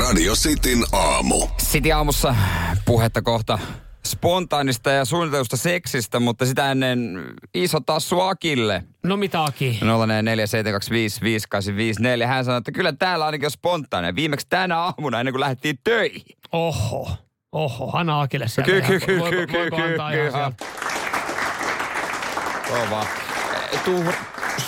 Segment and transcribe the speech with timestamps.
[0.00, 1.46] Radio Cityn aamu.
[1.62, 2.34] City aamussa
[2.84, 3.58] puhetta kohta
[4.06, 8.84] spontaanista ja suunnitellusta seksistä, mutta sitä ennen iso tassu Akille.
[9.02, 9.80] No mitä Aki?
[12.22, 12.26] 0472558554.
[12.26, 14.14] Hän sanoi, että kyllä täällä ainakin on spontaania.
[14.14, 16.22] Viimeksi tänä aamuna ennen kuin lähdettiin töihin.
[16.52, 17.10] Oho.
[17.52, 18.70] Oho, anna Akille sieltä.
[18.72, 20.82] Ky- ky- ihan- ky- voiko- ky- ky- voiko ky- antaa ky- ihan ky- sieltä?
[22.68, 23.06] Kova.
[23.84, 24.04] Tuu,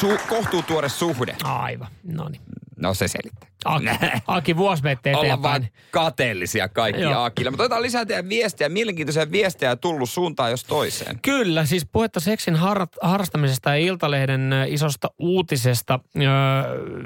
[0.00, 1.36] su, kohtuu tuore suhde.
[1.44, 2.42] Aivan, no niin.
[2.76, 3.48] No se selittää.
[3.64, 3.86] Aki,
[4.26, 5.82] Aki vuosi menette Ollaan vaan eteenpäin.
[5.90, 7.22] kateellisia kaikki Joo.
[7.22, 7.50] Akille.
[7.50, 8.68] Mutta otetaan lisää teidän viestiä.
[8.68, 11.18] Mielenkiintoisia viestejä tullut suuntaan jos toiseen.
[11.22, 16.00] Kyllä, siis puhetta seksin har- harrastamisesta ja Iltalehden isosta uutisesta,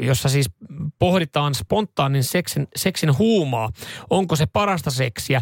[0.00, 0.50] jossa siis
[0.98, 3.70] pohditaan spontaanin seksin, seksin huumaa.
[4.10, 5.40] Onko se parasta seksiä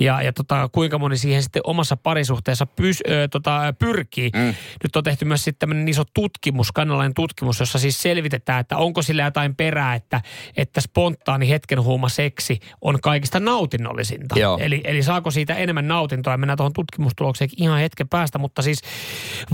[0.00, 4.30] ja, ja tota, kuinka moni siihen sitten omassa parisuhteessa pys, ö, tota, pyrkii.
[4.34, 4.54] Mm.
[4.82, 9.02] Nyt on tehty myös sitten tämmöinen iso tutkimus, kannalainen tutkimus, jossa siis selvitetään, että onko
[9.02, 10.20] sillä jotain perää, että,
[10.56, 14.38] että spontaani hetken huuma seksi on kaikista nautinnollisinta.
[14.38, 14.58] Joo.
[14.60, 16.36] Eli, eli saako siitä enemmän nautintoa?
[16.36, 18.82] Mennään tuohon tutkimustulokseen ihan hetken päästä, mutta siis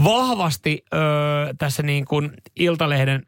[0.05, 1.01] vahvasti öö,
[1.59, 3.23] tässä niin kuin Iltalehden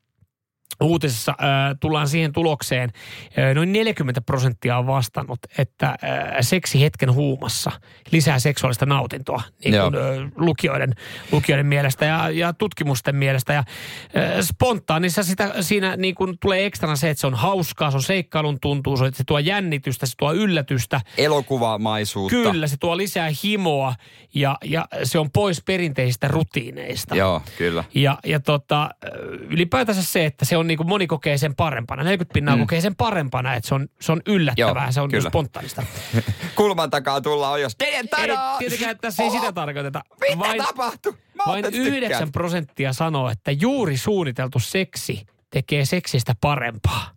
[0.81, 2.91] uutisessa äh, tullaan siihen tulokseen,
[3.39, 5.97] äh, noin 40 prosenttia on vastannut, että äh,
[6.41, 7.71] seksi hetken huumassa
[8.11, 10.95] lisää seksuaalista nautintoa niin kuin, äh, lukijoiden,
[11.33, 13.53] lukijoiden mielestä ja, ja tutkimusten mielestä.
[13.53, 17.97] Ja äh, spontaanissa sitä, siinä niin kuin tulee ekstrana se, että se on hauskaa, se
[17.97, 21.01] on seikkailun tuntuu, se, se tuo jännitystä, se tuo yllätystä.
[21.17, 22.37] Elokuvamaisuutta.
[22.37, 23.95] Kyllä, se tuo lisää himoa
[24.35, 27.17] ja, ja se on pois perinteisistä rutiineista.
[27.17, 27.85] Joo, kyllä.
[27.95, 28.91] Ja, ja tota,
[29.49, 32.03] ylipäätänsä se, että se on niin kuin moni kokee sen parempana.
[32.03, 32.61] 40 pinnaa mm.
[32.61, 35.31] kokee sen parempana, että se on, se on yllättävää, Joo, se on kyllä.
[35.31, 35.83] spontaanista.
[36.57, 37.77] Kulman takaa tullaan jos.
[37.81, 38.03] ei,
[38.59, 40.03] tietenkään tässä ei sitä tarkoiteta.
[40.21, 41.13] Mitä Vain, tapahtui?
[41.13, 42.33] Mä vain oon tästä 9 tykkään.
[42.33, 47.11] prosenttia sanoo, että juuri suunniteltu seksi tekee seksistä parempaa.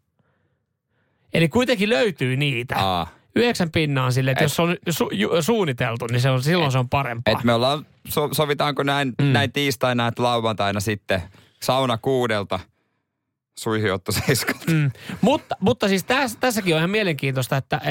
[1.33, 2.75] Eli kuitenkin löytyy niitä.
[2.77, 3.07] Aa.
[3.35, 6.71] Yhdeksän pinnaa on silleen, että Et- jos on su, ju, suunniteltu, niin se on, silloin
[6.71, 7.31] se on parempaa.
[7.31, 9.25] Et me ollaan, so, sovitaanko näin, mm.
[9.25, 11.21] näin tiistaina, että lauantaina sitten
[11.61, 12.59] sauna kuudelta,
[13.59, 14.71] suihiotto seiskalta.
[14.71, 14.91] Mm.
[15.21, 17.81] Mutta, mutta siis täs, tässäkin on ihan mielenkiintoista, että äh,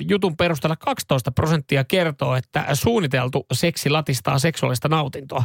[0.00, 5.44] jutun perusteella 12 prosenttia kertoo, että suunniteltu seksi latistaa seksuaalista nautintoa.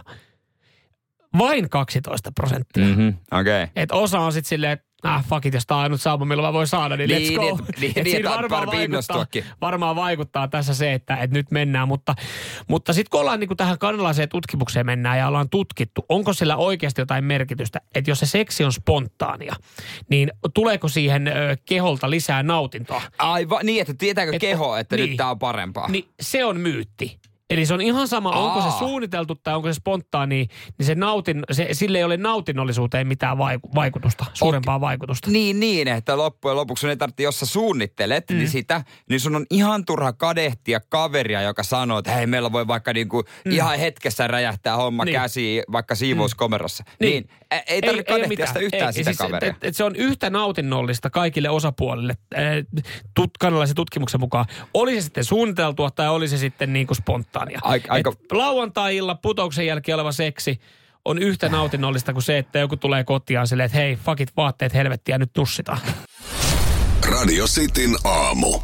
[1.38, 2.84] Vain 12 prosenttia.
[2.84, 2.90] Mm.
[2.90, 3.40] Mm-hmm.
[3.40, 3.68] Okay.
[3.76, 6.42] Et osa on sitten silleen, että ah fuck it, jos tämä on ainut sauma, millä
[6.44, 7.42] mä voin saada, niin, Niin, let's go.
[7.58, 9.26] niin, niin, Et niin, on varmaan, vaikuttaa,
[9.62, 11.88] varmaan vaikuttaa tässä se, että, että nyt mennään.
[11.88, 12.16] Mutta,
[12.68, 16.56] mutta sitten kun ollaan niin kuin tähän kanalaiseen tutkimukseen mennään ja ollaan tutkittu, onko sillä
[16.58, 19.56] oikeasti jotain merkitystä, että jos se seksi on spontaania,
[20.10, 21.32] niin tuleeko siihen ö,
[21.66, 23.02] keholta lisää nautintoa?
[23.18, 25.10] Aivan, niin että tietääkö Et- keho, että niin.
[25.10, 25.90] nyt tää on parempaa.
[25.90, 27.21] Niin se on myytti.
[27.52, 28.72] Eli se on ihan sama, onko Aa.
[28.72, 30.48] se suunniteltu tai onko se spontaani,
[30.78, 35.32] niin se nautin, se, sille ei ole nautinnollisuuteen mitään vaiku- vaikutusta, suurempaa vaikutusta.
[35.32, 38.36] Niin, niin, että loppujen lopuksi sun ei tarvitse, jos sä suunnittelet mm.
[38.38, 42.68] niin sitä, niin sun on ihan turha kadehtia kaveria, joka sanoo, että hei, meillä voi
[42.68, 43.52] vaikka niinku mm.
[43.52, 45.14] ihan hetkessä räjähtää homma Niin.
[45.14, 45.22] niin.
[45.22, 46.84] käsiin, vaikka siivouskomerossa.
[47.00, 48.48] Niin, niin ä- ei tarvitse kadehtia mitään.
[48.48, 49.50] sitä yhtään Ei, sitä siis, kaveria.
[49.50, 52.42] Et, et se on yhtä nautinnollista kaikille osapuolille äh,
[53.14, 54.46] tut, kanalaisen tutkimuksen mukaan.
[54.74, 56.98] Oli se sitten suunniteltua tai oli se sitten niin kuin
[57.50, 57.60] spontaania.
[57.64, 60.60] Aika- aika- Et lauantai-illa putouksen jälkeen oleva seksi
[61.06, 64.74] on yhtä nautinnollista kuin se, että joku tulee kotiin silleen, että hei, fuck it, vaatteet
[64.74, 65.80] helvettiä, nyt nussitaan.
[67.12, 68.60] Radio Cityn aamu.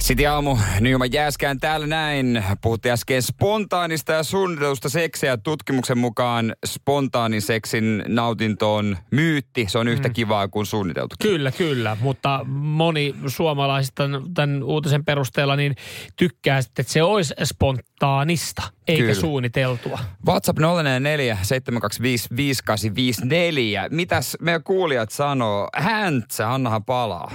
[0.00, 2.44] Sitten aamu Nyman Jääskään täällä näin.
[2.62, 5.36] Puhuttiin äsken spontaanista ja suunnitelusta seksiä.
[5.36, 9.66] Tutkimuksen mukaan spontaanin seksin nautinto on myytti.
[9.68, 10.14] Se on yhtä mm.
[10.14, 11.16] kivaa kuin suunniteltu.
[11.22, 15.74] Kyllä, kyllä, mutta moni suomalaisista tämän uutisen perusteella niin
[16.16, 19.14] tykkää sitten, että se olisi spontaanista, eikä Kyllä.
[19.14, 19.98] suunniteltua.
[20.26, 23.88] WhatsApp 044 725 5854.
[23.90, 25.68] Mitäs meidän kuulijat sanoo?
[25.76, 27.32] Häntsä, annahan palaa.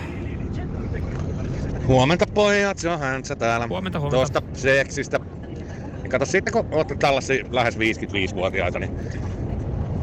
[1.88, 3.68] Huomenta pojat, se on Häntsä täällä.
[3.68, 4.16] Huomenta, huomenta.
[4.18, 5.20] Tuosta seksistä.
[6.02, 8.92] Niin kato, sitten kun olette tällaisia lähes 55-vuotiaita, niin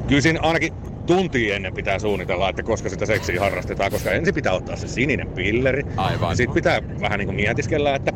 [0.08, 0.72] kyllä siinä ainakin
[1.06, 5.28] tuntia ennen pitää suunnitella, että koska sitä seksiä harrastetaan, koska ensin pitää ottaa se sininen
[5.28, 5.82] pilleri.
[5.96, 6.30] Aivan.
[6.30, 8.12] Ja sitten pitää vähän niin kuin mietiskellä, että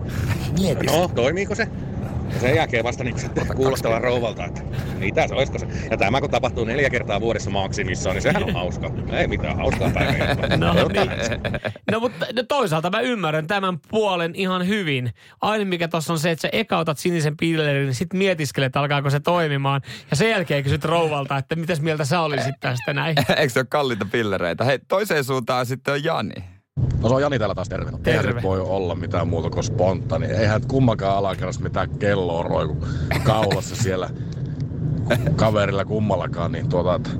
[0.86, 1.69] no, toimiiko se?
[2.34, 4.62] Ja sen jälkeen vasta niin sitten kuulostella rouvalta, että
[4.99, 5.67] mitä se olisiko se.
[5.90, 8.90] Ja tämä kun tapahtuu neljä kertaa vuodessa maksimissaan, niin sehän on hauska.
[9.12, 10.37] Ei mitään hauskaa päivää.
[10.56, 11.11] No, niin.
[11.90, 15.12] no mutta no toisaalta mä ymmärrän tämän puolen ihan hyvin.
[15.40, 19.11] Aina mikä tuossa on se, että sä eka otat sinisen pillerin, niin sit mietiskelet, alkaako
[19.11, 19.81] se toimimaan.
[20.11, 23.17] Ja sen jälkeen kysyt rouvalta, että mitäs mieltä sä olisit tästä näin.
[23.37, 24.64] Eikö se ole kalliita pillereitä?
[24.64, 26.56] Hei, toiseen suuntaan sitten on Jani.
[27.02, 27.90] No se on Jani täällä taas terve.
[28.02, 28.28] Terve.
[28.28, 30.26] Eihän voi olla mitään muuta kuin spontaani.
[30.26, 32.87] Eihän kummakaan alakerrassa mitään kelloa roiku
[33.25, 34.11] kaulassa siellä
[35.37, 36.52] kaverilla kummallakaan.
[36.52, 37.11] Niin tuota, että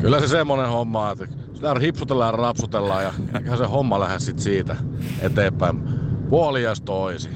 [0.00, 1.26] kyllä se semmoinen homma, että
[1.62, 4.76] Täällä hipsutellaan ja rapsutellaan ja eiköhän se homma lähde sit siitä
[5.20, 5.82] eteenpäin.
[6.30, 7.28] Puolias toisi.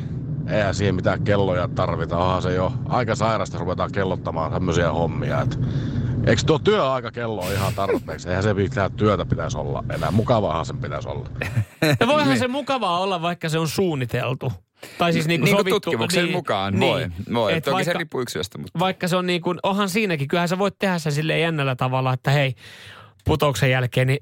[0.49, 2.19] Eihän siihen mitään kelloja tarvita.
[2.19, 5.41] Onhan se jo aika sairasta ruvetaan kellottamaan tämmöisiä hommia.
[5.41, 5.59] Et
[6.27, 8.29] Eikö tuo työaikakello ole ihan tarpeeksi?
[8.29, 10.11] Eihän se mitään työtä pitäisi olla enää.
[10.11, 11.29] Mukavaahan sen pitäisi olla.
[12.01, 14.53] Ja voihan se mukavaa olla, vaikka se on suunniteltu.
[14.99, 17.35] Tai siis niin kuin niin sovittu, tutkimuksen niin, mukaan niin, voi.
[17.35, 17.53] voi.
[17.53, 18.79] Et Toki vaikka, se riippuu yksilöstä, mutta...
[18.79, 22.13] vaikka se on niin kuin, onhan siinäkin, kyllähän sä voit tehdä sen silleen jännällä tavalla,
[22.13, 22.55] että hei,
[23.27, 24.21] putouksen jälkeen niin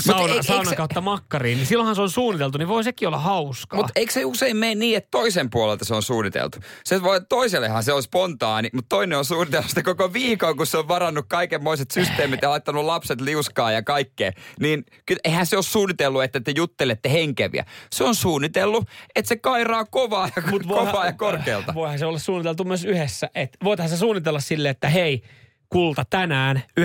[0.00, 3.08] sauna, eik- sauna eikö se- kautta makkariin, niin silloinhan se on suunniteltu, niin voi sekin
[3.08, 3.76] olla hauskaa.
[3.76, 6.58] Mutta eikö se usein mene niin, että toisen puolelta se on suunniteltu?
[6.84, 10.78] Se voi, toisellehan se on spontaani, mutta toinen on suunniteltu sitä koko viikon, kun se
[10.78, 14.32] on varannut kaikenmoiset systeemit ja laittanut lapset liuskaa ja kaikkea.
[14.60, 17.64] Niin kyllä eihän se ole suunnitellut, että te juttelette henkeviä.
[17.92, 21.74] Se on suunnitellut, että se kairaa kovaa ja, Mut kovaa ja korkealta.
[21.74, 23.28] Voihan se olla suunniteltu myös yhdessä.
[23.64, 25.22] Voitahan se suunnitella silleen, että hei,
[25.70, 26.84] kulta tänään 19.30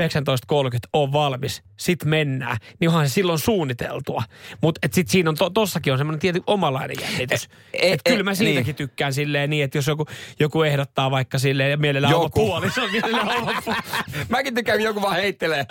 [0.94, 2.58] on valmis, sit mennään.
[2.80, 4.24] Niin onhan se silloin suunniteltua.
[4.62, 7.50] Mutta sitten siinä on, to, tossakin on semmoinen tietty omalainen jännitys.
[7.74, 8.76] E- e- et kyllä mä e- siitäkin niin.
[8.76, 10.06] tykkään silleen niin, että jos joku,
[10.40, 12.40] joku ehdottaa vaikka silleen ja mielellään oma Joku.
[12.46, 13.54] puoliso, mielellään oma
[14.30, 15.66] Mäkin tykkään, joku vaan heittelee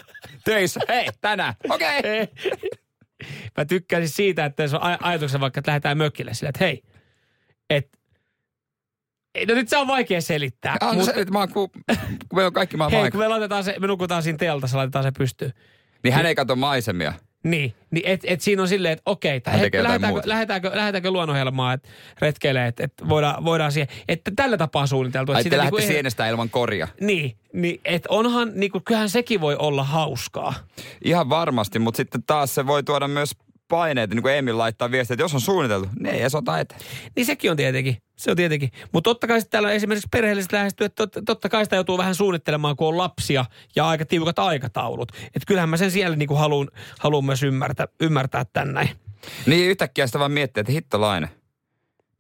[0.44, 0.80] töissä.
[0.88, 1.54] Hei, tänään.
[1.70, 2.00] Okei.
[2.04, 2.26] Okay.
[3.58, 6.82] Mä tykkäisin siitä, että se on aj- ajatuksena vaikka, että lähdetään mökille sille, että hei,
[7.70, 7.90] et, ei,
[9.48, 10.76] no nyt se on vaikea selittää.
[10.80, 13.20] Ah, no mut- se, että mä oon, kun, kun meillä on kaikki maailman Hei, kun
[13.20, 15.52] me laitetaan se, me nukutaan siinä teltassa, laitetaan se pystyyn.
[16.04, 17.12] Niin hän ei katso maisemia.
[17.44, 21.74] Niin, niin et, et siinä on silleen, että okei, tekee jotain lähdetäänkö, lähdetäänkö, lähdetäänkö luonnonhelmaan,
[21.74, 21.88] että
[22.20, 25.32] retkeilee, että, että voidaan, voidaan siihen, että tällä tapaa suunniteltu.
[25.32, 26.88] Ai että te sitä lähdette niinku ei- sienestä ilman koria.
[27.00, 30.54] Niin, niin että onhan, niin kuin, kyllähän sekin voi olla hauskaa.
[31.04, 33.36] Ihan varmasti, mutta sitten taas se voi tuoda myös
[33.68, 36.80] paineita, niin kuin Emil laittaa viestiä, että jos on suunniteltu, niin ei edes ota eteen.
[37.16, 38.70] Niin sekin on tietenkin, se on tietenkin.
[38.92, 42.14] Mutta totta kai täällä on esimerkiksi perheelliset lähestyy, että tot, totta kai sitä joutuu vähän
[42.14, 43.44] suunnittelemaan, kun on lapsia
[43.76, 45.12] ja aika tiukat aikataulut.
[45.26, 46.68] Että kyllähän mä sen siellä niin haluan
[46.98, 48.88] haluun myös ymmärtää, ymmärtää tän näin.
[49.46, 51.28] Niin yhtäkkiä sitä vaan miettii, että hittolainen.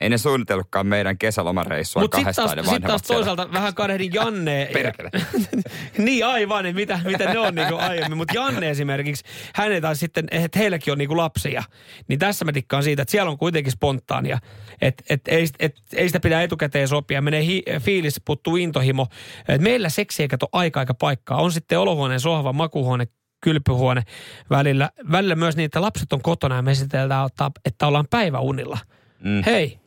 [0.00, 4.70] Ei ne suunnitellutkaan meidän kesälomareissua sitten kahdestaan taas, ne sit taas toisaalta vähän kadehdin Janne.
[4.72, 5.10] Perkele.
[5.98, 8.16] niin aivan, että mitä, mitä ne on niinku aiemmin.
[8.16, 9.24] Mutta Janne esimerkiksi,
[9.54, 11.62] hän ei taas sitten, että heilläkin on niinku lapsia.
[12.08, 14.38] Niin tässä mä tikkaan siitä, että siellä on kuitenkin spontaania.
[14.80, 17.22] Että et, ei, et, ei sitä pidä etukäteen sopia.
[17.22, 19.06] Menee hi, fiilis, puttuu intohimo.
[19.48, 21.40] Et meillä seksi ei kato aika aika paikkaa.
[21.40, 23.06] On sitten olohuoneen sohva, makuhuone,
[23.40, 24.02] kylpyhuone
[24.50, 24.90] välillä.
[25.10, 27.28] Välillä myös niin, että lapset on kotona ja me esitellään,
[27.64, 28.78] että ollaan päiväunilla.
[29.24, 29.42] Mm.
[29.46, 29.78] Hei,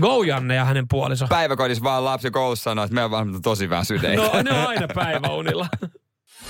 [0.00, 1.26] go Janne ja hänen puoliso.
[1.26, 4.22] Päiväkodissa vaan lapsi koulussa sanoo, että vanhemmat on tosi väsyneitä.
[4.22, 5.66] No ne on aina päiväunilla.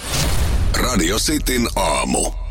[0.82, 2.49] Radio Cityn aamu.